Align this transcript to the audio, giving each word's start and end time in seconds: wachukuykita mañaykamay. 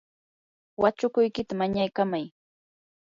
wachukuykita 0.81 1.53
mañaykamay. 1.59 2.25